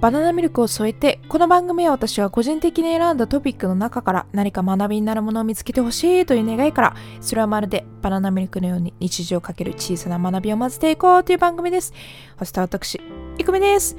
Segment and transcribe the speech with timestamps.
[0.00, 11.92] バナナミルクを添えて、この番組は私は個人的に選んだトピックの中から何か学びになるものを見つけてほしいという願いから、それはまるでバナナミルクのように日常をかける小さな学びを混ぜていこうという番組です。
[12.38, 13.00] そして私、
[13.38, 13.96] いくみです。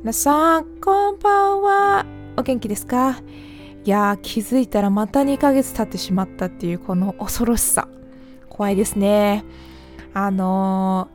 [0.00, 2.06] 皆さん、こんばんは。
[2.36, 3.20] お元気ですか？
[3.84, 7.86] いやー、気づいたらまた2ヶ月経ってしまったっていうこの恐ろしさ。
[8.48, 9.44] 怖いですね。
[10.12, 11.08] あの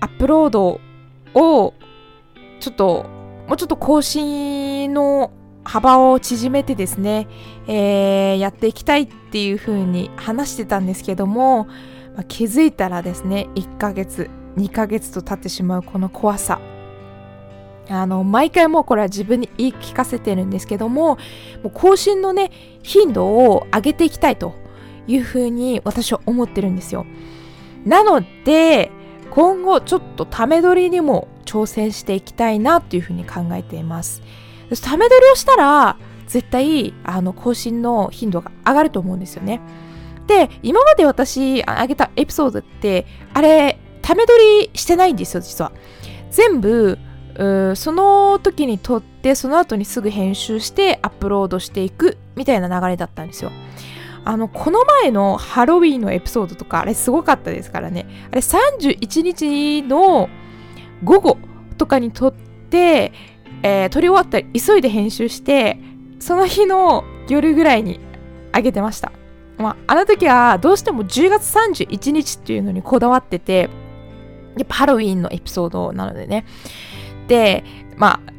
[0.00, 0.80] ー、アップロード
[1.34, 1.74] を
[2.64, 3.04] ちょっと、
[3.46, 5.30] もうちょっと更新の
[5.64, 7.28] 幅を縮めてですね、
[7.66, 11.64] えー、やっていきたいっていう風に話してたんですけども、
[12.14, 16.58] まあ、気づいたらですね、1ヶ月、2ヶ月と経ってしまうこの怖さ。
[17.90, 21.16] あの、毎回もうこれは自分に言い聞かせてるんですけども、
[21.62, 22.50] もう更新のね、
[22.82, 24.54] 頻度を上げていきたいと
[25.06, 27.04] いうふうに私は思ってるんですよ。
[27.84, 28.90] なので、
[29.30, 34.22] 今後ちょっとため撮りにも挑戦していきたいなっていうふうに考えています。
[34.82, 39.60] ため撮りをしたら絶対あの更新の頻度が上がると思うんですよね。
[40.26, 45.70] で、今まで私上げたエピソードってあれため撮りしてないんですよ実は。
[46.30, 46.98] 全部
[47.76, 53.52] その時に撮ってその後にすぐ編集してアップロードしていくみたいな流れだったんですよ。
[54.24, 58.06] あの、この前のハロウィンのエピソードとか、あれすごかったですからね。
[58.32, 60.30] あれ31日の
[61.02, 61.38] 午後
[61.76, 63.12] とかに撮って、
[63.62, 65.78] えー、撮り終わったら急いで編集して、
[66.20, 68.00] その日の夜ぐらいに
[68.54, 69.12] 上げてました。
[69.58, 73.70] まあ、あの時はどうしても10月31日っていうのにこだわってて、
[74.56, 76.44] やっぱハロウィンのエピソードなのでね。
[77.28, 77.64] で、
[77.96, 78.32] まあ、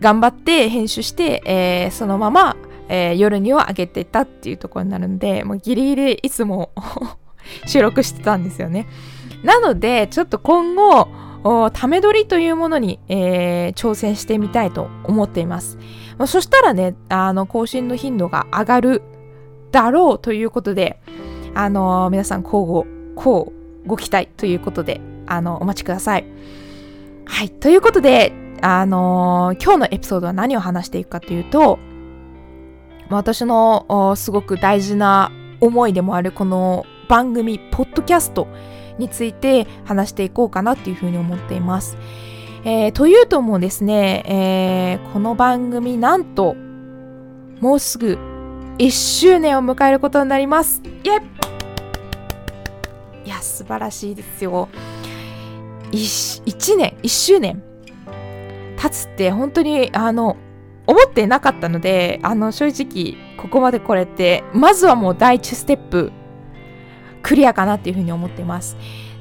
[0.00, 2.56] 頑張って編集して、えー、そのまま、
[2.88, 6.70] えー、夜には上げてたっていうところになるんで、もうギリギリいつも
[7.66, 8.86] 収録してたんですよね。
[9.44, 11.08] なので、ちょっと今後、
[11.72, 15.78] ため撮りというものに、えー、挑戦してみたいと思っています。
[16.26, 19.02] そしたらね、あの、更新の頻度が上がる
[19.72, 21.00] だろうということで、
[21.54, 22.84] あの、皆さん、交互、
[23.16, 23.52] こ
[23.84, 26.26] うご期待ということで、あの、お待ちください。
[27.24, 27.50] はい。
[27.50, 31.78] ということで、あの、今日のエピソードは何を話していくかというと、
[33.10, 38.46] 私のすごく大事な思いでもあるこの番組、ポッドキャスト
[38.98, 41.96] について話していこうかなっていうふうに思っています。
[42.64, 46.54] えー、というともですね、えー、この番組なんと、
[47.60, 48.18] もうすぐ
[48.78, 50.80] 1周年を迎えることになります。
[50.84, 51.22] イェ
[53.24, 54.68] いや、素晴らしいですよ。
[55.90, 57.62] 1, 1年、1周年
[58.76, 60.36] 経つって本当にあの、
[60.86, 66.12] 思ってなかったので、あの、正直、ここまで来れて、まずはもう第一ステップ
[67.22, 68.76] クリアかなっていうふうに思ってます。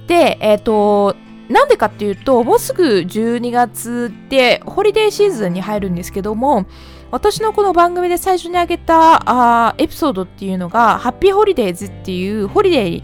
[0.08, 1.16] で、えっ、ー、と、
[1.50, 6.66] なんでかっていうと、もうすぐ12月でホリデーシーズンに入るんですけども、
[7.12, 9.22] 私のこの番組で最初に挙げた
[9.70, 13.04] あエピソードっていうのが、ハッピーホリデーズっていうホリデー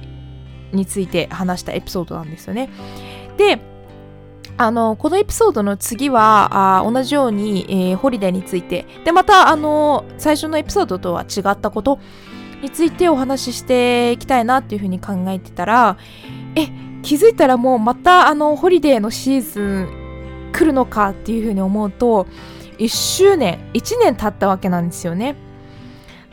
[0.72, 2.70] について話したエピソードなんですよね。
[3.38, 3.60] で、
[4.58, 12.00] あの、このエピソードの次は、あ同じように、えー、ホリデーについて、で、また、あの、最初のエピソードとは違ったこと、
[12.62, 15.98] についてお話ししていきたいなっていうふうに考えてたら、
[16.56, 16.68] え、
[17.04, 22.28] 気づいたらもうまたあのホリデーのシーズン来るのかっていうふうに思うと、
[22.80, 25.36] 1周年、1年経ったわけなんですよね。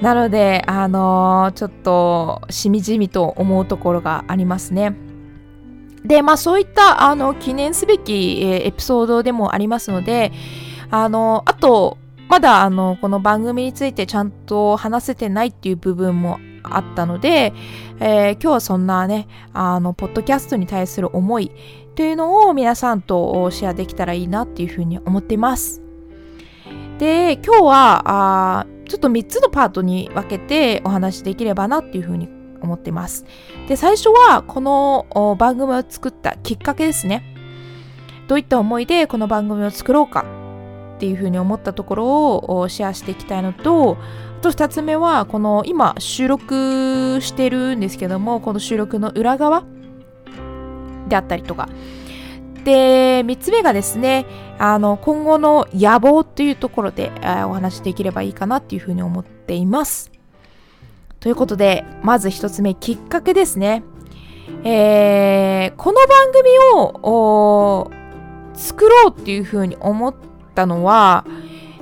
[0.00, 4.96] なので、あのー、ちょっとしみじみと思うところがありますね。
[6.04, 10.32] で、まあそういったあの記念すべき、エピソードでもありますので、
[10.90, 11.98] あの、あと、
[12.28, 17.52] まだあの、この番組についてちゃんと話せてないっていう部分もあったので、
[18.00, 21.52] えー、今日はそんなね、あの、ポッドキャストに対する思い
[21.94, 25.82] というのを皆さんとシェアできたらいいなっていうふうに思っています。
[26.99, 28.02] で、今日は、
[28.60, 32.28] あちょっと3つのパートに分けてお話しできればなっていうふうに
[32.60, 33.25] 思っています。
[33.69, 37.22] で、最初はこの番組を作ったきっかけですね。
[38.28, 40.44] どういった思いでこの番組を作ろうか
[41.04, 43.98] っていうふうに思ったところをシェアしていきたいのと、
[44.38, 49.64] あと2つ目は、この今収録してるんですけども、この収録の裏側
[51.10, 51.68] であったりとか。
[52.64, 54.24] で、3つ目がですね、
[54.58, 57.12] あの、今後の野望っていうところで
[57.46, 60.10] お話しできればいいかなっていうふうに思っています。
[61.20, 63.82] ということで、まず1つ目、きっかけですね。
[64.64, 66.50] えー、この番組
[67.02, 67.90] を
[68.54, 70.14] 作ろうっていうふうに思っ
[70.54, 71.26] ったのは、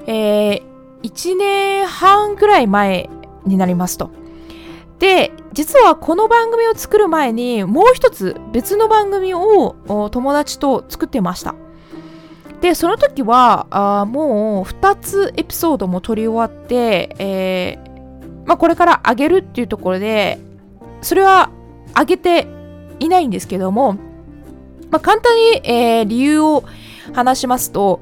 [0.06, 0.62] えー、
[1.02, 3.10] 1年半ぐらい前
[3.44, 4.10] になりますと。
[4.98, 9.76] で、実はこの番組を作る前にもう一つ別の番組を
[10.10, 11.54] 友達と作ってました。
[12.62, 20.38] でその時はあもう2つエピソードも撮り終わって、えーまあ、これから上げるっていうところで
[21.00, 21.50] それは
[21.98, 22.46] 上げて
[23.00, 23.94] いないんですけども、
[24.90, 26.62] まあ、簡単に、えー、理由を
[27.12, 28.00] 話しますと、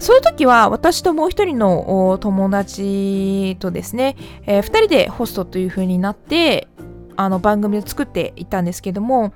[0.00, 4.16] そういう時は私ともう一人の友達とですね、
[4.46, 6.68] えー、2人でホストという風になって
[7.16, 9.34] あの番組を作っていたんですけども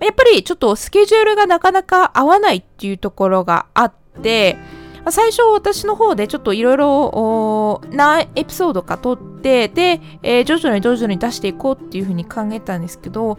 [0.00, 4.58] やっぱりちょっとスケジュールがなかなか合わないっていうところがあって
[5.10, 13.36] 最初私の方でちょっといろいろ何エピソードか撮ってで、えー、徐々に徐々に出していこうっていう風に考えたんですけど、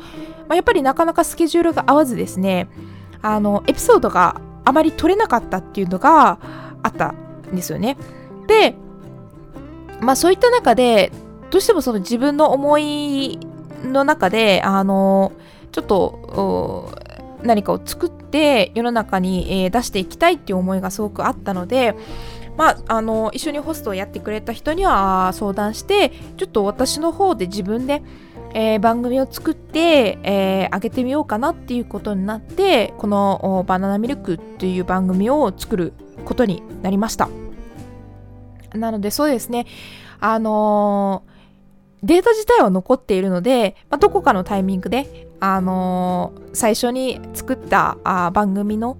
[0.47, 2.67] まあ、やっぱりなかなかスケジュールが合わずですね
[3.21, 6.39] あのエピソードがあまり取れなかったっていうのが
[6.83, 7.11] あった
[7.51, 7.97] んですよね。
[8.47, 8.75] で、
[10.01, 11.11] まあそういった中で、
[11.51, 13.39] どうしてもその自分の思い
[13.83, 15.31] の中で、あの、
[15.71, 16.91] ちょっと
[17.43, 21.95] 何かを作って世の中に、えー、出していきたいっていう思いがすごくあったので、
[22.57, 28.01] まあ、あの一緒にホストをやってくれた人には相談してちょっと私の方で自分で
[28.57, 35.91] えー、番組を作って、えー、上げてみようかなっていうことになってこの「バナナミルク」っていう番組を作る
[36.23, 37.27] ことになりました
[38.73, 39.65] なのでそうですね
[40.21, 48.97] あのー、データ自体は残っているので、まあ、どこかのタイミングで、あの最初に作ったあ番組の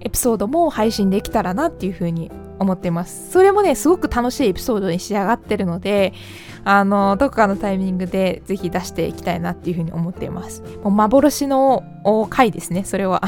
[0.00, 3.30] エピソードも配信できたらなっていうふうに思っています。
[3.30, 6.12] それもね、すごく楽しいエピソードに仕上がってるので、
[6.68, 10.62] あの、どこかのタイミングでぜひ出していきたいなっていうふうに思っています。
[10.82, 11.84] もう幻の
[12.28, 13.22] 回ですね、それは。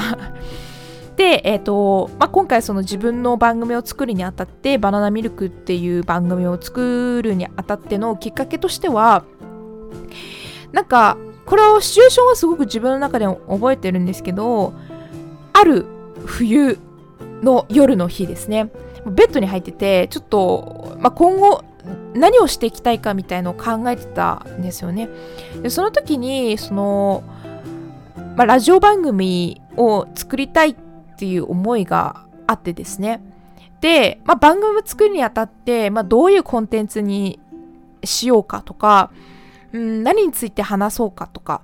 [1.15, 9.23] で、えっ、ー、と、まあ、今回その自分の番組を作るにあたって、バナナミルクっていう番組を作るにあたってのきっかけとしては、
[10.73, 14.73] なんか、これをシチュエーションはすごく自分の中で覚えてるんですけど、
[15.53, 15.87] ある
[16.25, 16.77] 冬
[17.45, 18.73] の夜の日ですね。
[19.07, 21.63] ベッドに入ってて、ちょっと、まあ、今後
[22.15, 25.09] 何をしていきたいかみたいのを考えてたんですよね。
[25.63, 27.23] でその時に、その、
[28.37, 30.77] まあ、ラジオ番組を作りたいっ
[31.17, 33.21] ていう思いがあってですね。
[33.81, 37.39] で、まあ、番組を作るにあたって、まあ、どういうコンテンツに
[38.05, 39.11] しようかとか、
[39.73, 41.63] うん、何について話そうかとか、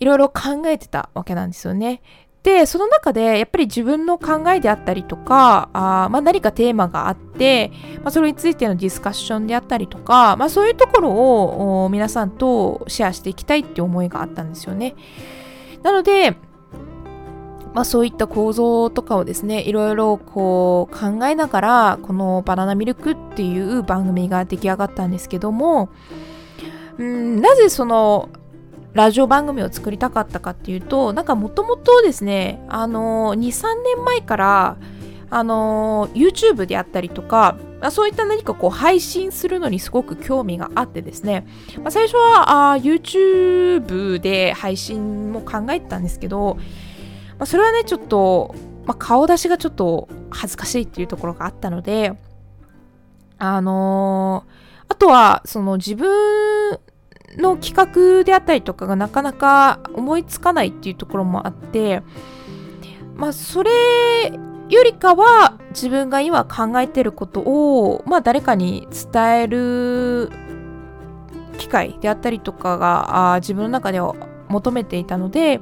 [0.00, 2.02] いろいろ考えてたわけなんですよね。
[2.44, 11.10] で、その中でやっぱり自分の考えであったりとか、あまあ、何かテーマがあって、まあ、それについてのディスカッションであったりとか、まあ、そういうところ
[11.84, 14.94] を皆さんとシェアしていきたいって思いがあったんですよね。
[15.82, 16.36] なので、
[17.72, 25.88] まあ、そういった構造とかをですね、いろいろこう考えながら、このバナナミルクっていう番組が出来上がったんですけども、
[27.02, 28.28] んなぜその
[28.94, 34.76] ラジオ番組を作りたかったかっていうと、なんかもともとですね、あの、2、3年前から、
[35.30, 37.56] あの、YouTube であったりとか、
[37.90, 41.46] そういった何かこう配信するのにすごく興味があってですね、
[41.78, 46.54] まあ、最初はあ YouTube で配信も考えてたんですけど、
[47.36, 48.54] まあ、それはね、ちょっと、
[48.86, 52.14] まあ、顔出しがちょっと恥ずかしいっていうところがあったので、
[53.38, 56.78] あのー、あとは、その自分
[57.36, 62.02] の企画であったりとかがなかなか思いつかないっていうところもあって
[63.16, 63.70] まあそれ
[64.68, 70.30] よりかは自分が今考えてることをまあ誰かに伝える
[71.58, 74.14] 機会であったりとかがあ自分の中では
[74.48, 75.60] 求めていたので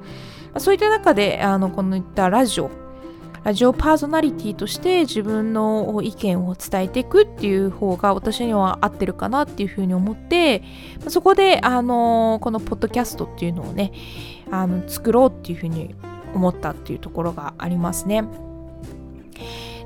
[0.59, 2.82] そういった中であのこのいったラジオ
[3.45, 10.63] ラジオパーソナリティとして自分の意見を伝えていくっていう方が私には合ってるかなっていうふうに思って
[11.09, 13.93] そこであのこのポッドキャストっていうのをね
[14.51, 15.95] あの作ろうっていうふうに
[16.35, 18.25] 思ったっていうところがありますね。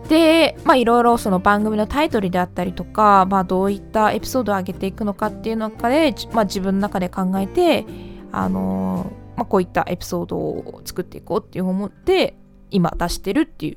[0.09, 7.85] で、まあいろいろその番組のタイトルであったりとか、まあどういったエピソードを上げていくのかっていう中で、まあ自分の中で考えて、
[8.31, 12.37] あのまあこういったエピソードを作っていこうっていう思って、
[12.77, 13.77] 今出してるっていう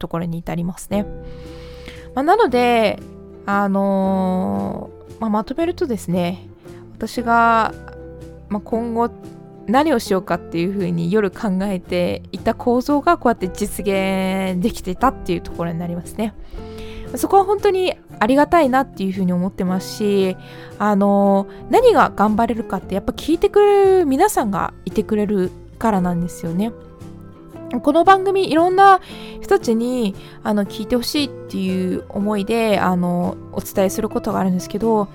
[0.00, 1.06] ところに至りますね。
[2.14, 2.98] まあ、なので、
[3.46, 6.48] あのー、まあ、まとめるとですね、
[6.92, 7.72] 私が、
[8.48, 9.10] まあ、今後
[9.68, 16.34] 何をしようかっていうふうに夜考えていた構造がこうやって実現できてたっていうところになりますね。
[17.16, 20.36] そこは本当にありがたいなっていうふうに思ってますし、
[20.78, 26.72] あの、何が頑張れるかってやっぱ聞いてくれる皆さんがいてくれるからなんですよね。
[27.78, 29.00] この番組いろんな
[29.40, 35.08] 人たちにあの聞いてほしいっていう思いであのお伝えすることがあるんですけど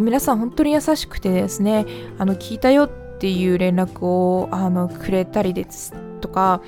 [0.00, 1.84] 皆さん本当に優しくてですね
[2.18, 6.62] あの聞いたよっていう連絡をあのくれたりですとか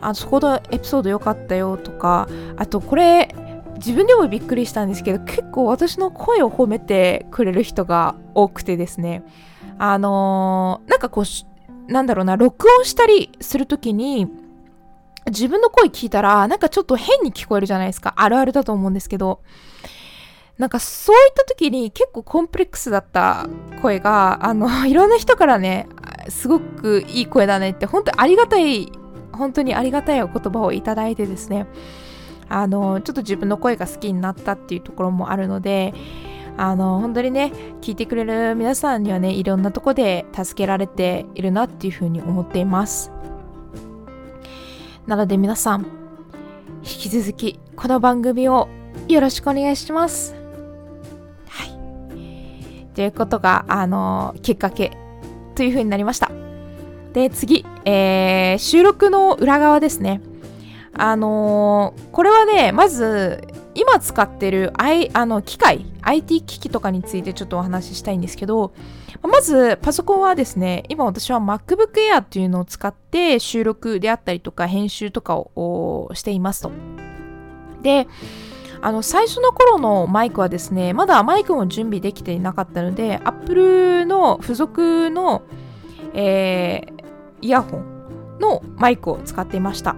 [0.00, 3.34] あそこのエピソード良かったよとかあとこれ
[3.76, 9.22] 自分でもびっくりしたんですけど結構私の声を褒めてくれる人が多くてですね
[9.78, 14.26] あのー、なんかこうなんだろうな録音したりする時に
[15.26, 18.14] 自分の声聞いたらなんかちょっと変に聞こえるじゃないですか。
[18.16, 19.40] あるあるだと思うんですけど。
[20.58, 23.46] なんかそういった時に結構コンプレックスだった
[23.82, 25.86] 声があの いろんな人からね
[26.30, 28.90] すごくいい声だねって本当にありがたい
[29.32, 31.66] 本当にありがたいお言葉をいただいてですね。
[32.48, 35.94] あのちょっと自分の声が好きになったっていうところもあるので
[36.56, 43.10] あの本当にね聞いてくれる皆さんにはねいろんなとこで助けられているなっていうふうに思っています。
[45.06, 45.86] なので皆さん
[46.82, 48.68] 引き続きこの番組を
[49.08, 50.34] よろしくお願いします。
[51.48, 52.86] はい。
[52.94, 54.96] ということがあのきっかけ
[55.54, 56.30] というふうになりました。
[57.12, 60.20] で次、えー、収録の裏側ですね。
[60.92, 68.72] あのー、これはね、まず、今使ってる、I、あの機械、IT 機器とかについてちょっとお話ししたいんですけど、
[69.22, 76.70] まず、パソコンはですね、今私は MacBook Air っていうのを使って収録であったりとか編集とかをしていますと。
[77.82, 78.08] で、
[78.80, 85.42] あの最初の頃のマイクはですね、まだマイクも準備できていなかったので、Apple の付属の、
[86.14, 87.04] えー、
[87.42, 89.96] イヤホンのマイクを使っていました。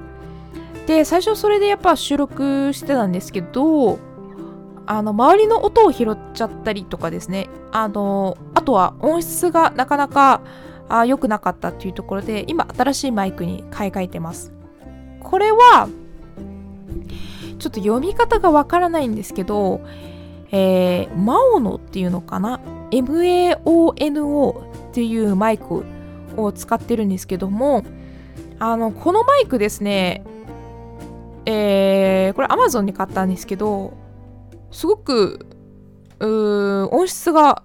[0.88, 3.98] で最初それでやっぱ収録してたんですけど
[4.86, 7.50] あの周りの音を拾っちゃったりとかですね。
[7.72, 10.40] あのあとは音質がなかなか
[11.06, 14.50] 良くなかったっていうところで今新しいマイクに買い替えてます。
[15.22, 15.90] これは
[17.58, 19.82] ちょっと読み方がわからないんですけど、
[20.50, 22.60] えー、マオノっていうのかな
[22.92, 24.52] ？MAONO
[24.88, 25.84] っていうマイク
[26.38, 27.84] を使ってるんですけども
[28.58, 30.24] あのこのマイクですね
[31.50, 33.94] えー、これ Amazon に買ったんですけど、
[34.70, 35.46] すごく、
[36.20, 37.62] 音質が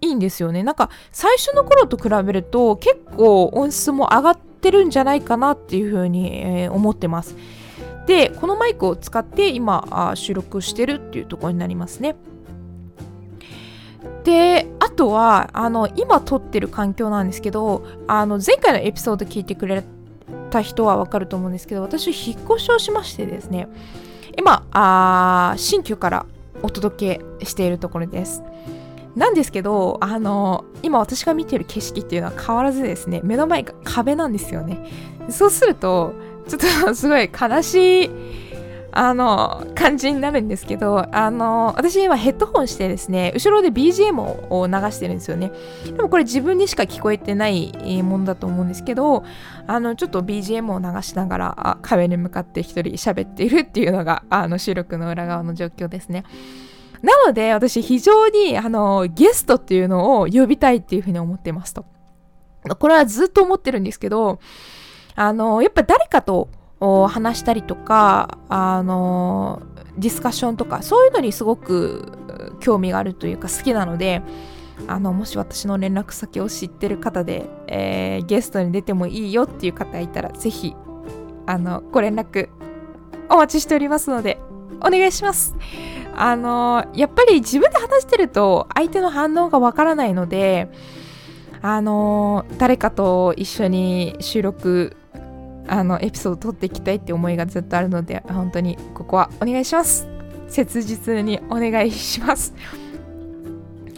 [0.00, 0.64] いいんですよね。
[0.64, 7.36] なんか最初の頃と比べると結構音質も上がってるんじゃないかなっていうふうに、えー、思ってます。
[8.06, 12.16] で、このマイクを使って今あ収録してるっていうところになりますね。
[14.24, 19.84] で、あとは、あの、今撮ってる環境なんですけど、あの、前回のエピソード聞いてくれ
[20.54, 23.68] た人はわかると思うんですけど私引っ越しをしましてですね
[24.38, 26.26] 今あ新旧から
[26.62, 28.42] お届けしているところです。
[29.14, 34.78] なんですけどあの今私が見てる景色っていうのは変わらずですね目の前が壁なんですよね。
[35.28, 36.14] そうすると
[36.48, 38.10] ちょっとすごい悲しい
[38.96, 44.20] あの、感じになるんですけど、あの、私今ヘッドホンしてですね、後ろで BGM
[44.50, 45.50] を流してるんですよね。
[45.84, 47.72] でもこれ自分にしか聞こえてない
[48.04, 49.24] ものだと思うんですけど、
[49.66, 56.22] あの、ちょっと BGM を流しながら壁に向かって一人喋っているっていうのが、あの、収録の裏側の状況ですね。
[57.02, 61.84] なので、私非常に、あの、ゲストっていうのを呼びたいっていうふうに思ってますと。
[62.78, 64.38] これはずっと思ってるんですけど、
[65.16, 66.48] あの、やっぱ誰かと
[67.08, 69.62] 話したりとか、あの、
[69.96, 72.12] ディスカッションとか、そういうのにすごく
[72.60, 74.22] 興味があるというか好きなので、
[74.88, 80.74] あの、もし私の連絡先を知ってる方で、えー、ゲストに出てもいいよっていう方いたら、ぜひ、
[81.46, 82.48] あの、ご連絡
[83.28, 84.38] お待ちしておりますので、
[84.80, 85.54] お願いします。
[86.16, 90.68] あの、やっぱり自分で話してると相手の反応がわからないので、
[91.62, 94.96] あの、誰かと一緒に収録
[95.66, 100.08] あのエピソード撮っていきたいって思いがずっとあるので本当にここはお願いします。
[100.48, 102.54] 切実にお願いします。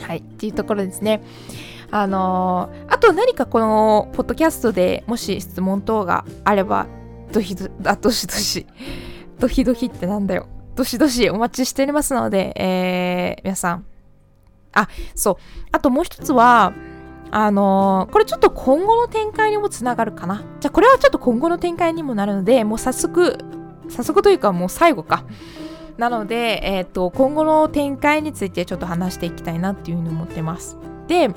[0.01, 0.19] はい。
[0.19, 1.23] っていうところですね。
[1.91, 6.89] あのー、あと何かこのポッドキャストでもし質問等があれば
[7.33, 8.67] どひどあどしどし。
[9.39, 10.47] どひどひってなんだよ。
[10.75, 13.85] どしどしお待ちしておりますので、えー、皆さん。
[14.73, 15.37] あそう。
[15.73, 16.73] あともう一つは
[17.31, 20.45] あのー、これちょっと今後の展開にもつながるかな。
[20.61, 23.39] じゃあこれはちょっと今後の展開にもなるので、もう早速、
[23.89, 25.25] 早速というかもう最後か。
[25.99, 30.77] なので、えっ、と、今後の展開についてちょっと話していきたいなっていうふうに思ってます。
[31.09, 31.31] で、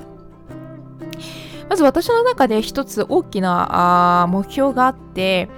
[1.68, 5.48] まず私の中で一つ大きなあ目標があって、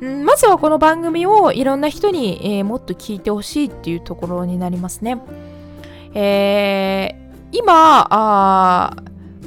[0.00, 5.20] んまずはこの番組をいろんな人に、えー、もっと聞いてほしいっていうところになりますね。
[6.14, 8.96] えー、今、あ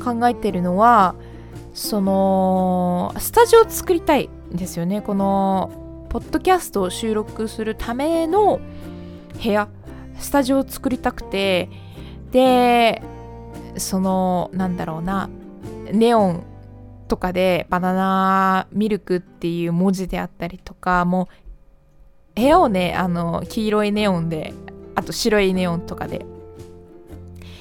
[0.03, 1.15] 考えてるのは
[1.73, 5.01] そのスタジオを作りたいんですよね。
[5.01, 8.59] このポッドキャストを収録するための
[9.43, 9.67] 部屋
[10.17, 11.69] スタジオを作りたくて。
[12.35, 13.01] で
[13.77, 15.29] そのなんだろうな
[15.91, 16.43] ネオン
[17.07, 21.29] とかでバナナミルクっていう文字であったりとかも
[22.35, 24.53] う部屋をねあの黄色いネオンで
[24.95, 26.25] あと白いネオンとかで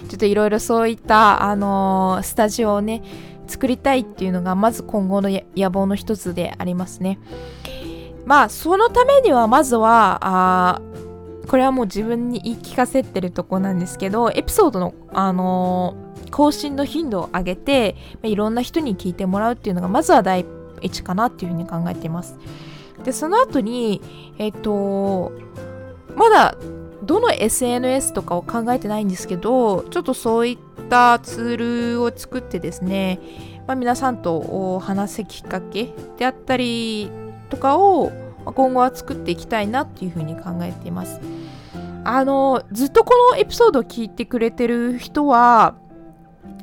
[0.08, 3.02] ちょっといろいろそういったあのスタジオをね
[3.46, 7.18] 作りたいっていうのがまず今後の野望の一つでありますね
[8.24, 10.80] まあそのためにはまずはあ
[11.48, 15.96] これはもう自分に言い聞かせてるとこなんですけどエピソードのあの
[16.34, 20.44] 更新の頻度を上げて、まいろんな人に聞いてもらうっていうのがまずは第
[20.80, 22.36] 一かなっていうふうに考えています。
[23.04, 24.00] で、その後に、
[24.38, 25.30] えっ、と、
[26.16, 26.56] まだ
[27.04, 33.20] どの SNS とかを考えてないんですけど、ちょっとそういったツールを作ってですね、
[33.66, 37.10] まあ、皆さんと話すきっかけであったり
[37.48, 38.12] とかを
[38.44, 41.20] 今後は作っていきたいなっていうふうに考えています。
[42.04, 45.74] あの、ずっとこのエピソードを聞いてくれてる人は、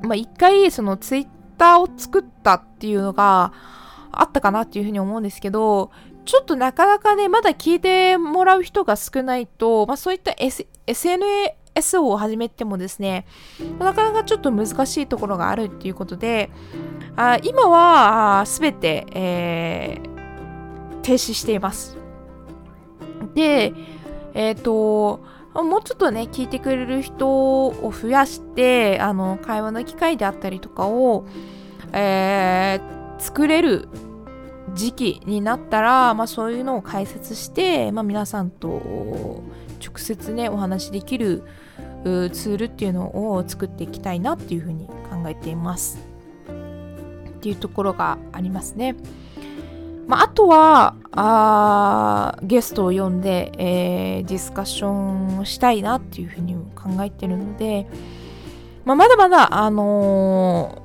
[0.03, 3.51] まあ、回そのツイッターを作ったっていうのが
[4.11, 5.91] あったかなっていうふうに思うんですけど、
[6.25, 13.25] ちょっとなかなかね、まだ聞いてもらう人が少ないと、まあ、そういった、S、SNS を始めてもですね、
[13.79, 16.51] なかなかちょっと難しいところがあるっていうことで、
[17.15, 21.97] あ今はすべて、えー、停止しています。
[23.33, 23.73] で、
[24.33, 25.21] えっ、ー、と、
[25.53, 27.27] もうちょっとね、聞いてくれる人
[27.67, 31.25] を増やして、あの、会話の機会であったりとかを、
[31.91, 33.89] えー、作れる
[34.73, 39.43] 時期になったら、まあそういうのを解説して、まあ皆さんと
[39.83, 41.43] 直接ね、お話しできる
[42.03, 45.99] ツールっていうのを作っていきたいなっていうふうに考えています。
[46.47, 48.95] っていうところがありますね。
[50.07, 57.87] まあ、あとはあゲストを呼んで、えー、ディスカッションをしたいなっていうふうに考えてるので、
[58.83, 60.80] まあ、まだまだ、あの、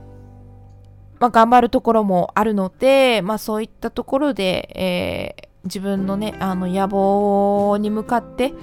[1.26, 8.54] まあ、頑張るところもあるので、まあ、そういったところで、えー、自分のねあの野望に向かって、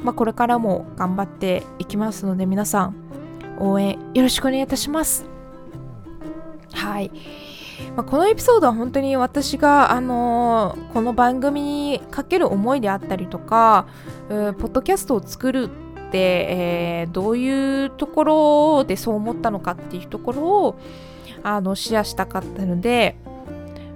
[0.00, 2.94] まあ、これからも頑張っていきますので皆さん
[3.58, 5.26] 応援よろしくお願いいたします。
[6.72, 7.10] はい。
[7.96, 13.86] まあ、このエピソードは本当に私が、あのー、この番組にかける思いであったりとか、
[14.28, 20.78] ポッドキャストを作るって、えー、どういうところでそう思ったのかっていうところを
[21.44, 23.14] あのシェアしたかったので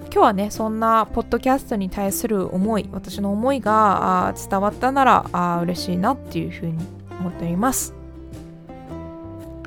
[0.05, 6.75] 今日はねそんなポッドキャストに対する思い私の思いが伝わったならあ嬉しいなっていうふうに
[7.19, 7.95] 思っております。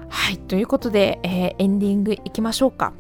[0.10, 2.94] はいということで、えー、エンディングいきましょうか。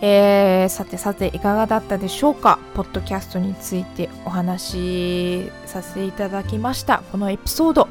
[0.00, 2.58] えー、さてさていかがだったでしょうか？
[2.74, 7.88] ポッドキャストについてお話しさせていただきましたこのエピソード、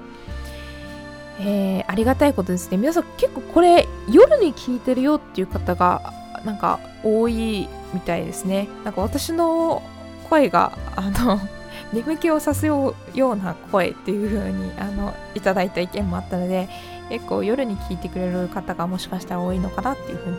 [1.39, 2.77] えー、ありがたいことですね。
[2.77, 6.13] 皆さん結構これ夜に聞いてるよっていう方が
[6.45, 8.67] なんか多いみたいですね。
[8.83, 9.81] なんか私の
[10.29, 11.39] 声があの
[11.91, 16.69] 眠気をさせようような声っていう風にあのいただいた意見もあったので
[17.09, 20.37] 結構夜に聞いてくれる方がもしかしたら多いのかなっていう風に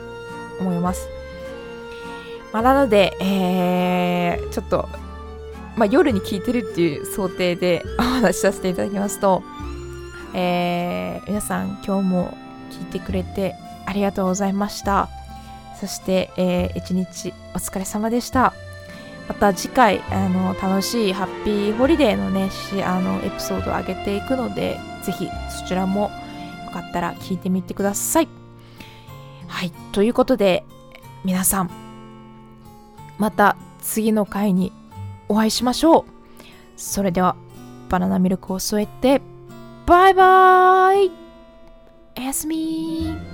[0.61, 1.09] 思います。
[2.53, 4.89] まあ、なので、えー、ちょっと、
[5.77, 9.43] まあ、夜に聞いてるっていう想定でお話しさせていただきますと、
[10.35, 12.37] えー、皆さん今日も
[12.71, 13.55] 聞いてくれて
[13.87, 15.09] ありがとうございました。
[15.81, 18.53] そして、えー、一日お疲れ様でした。
[19.29, 22.51] また次回あの楽しいハッピーホリデーのね
[22.85, 26.11] あのエピソードを上げていくのでぜひそちらも
[26.67, 28.29] よかったら聞いてみてください。
[29.47, 30.65] はいということで
[31.25, 31.71] 皆さん
[33.19, 34.73] また次の回に
[35.29, 36.05] お会いしましょう。
[36.77, 37.37] それでは、
[37.89, 39.23] バナナミルクを添えて、
[39.87, 41.13] バイバーイ
[42.17, 43.34] おやすみ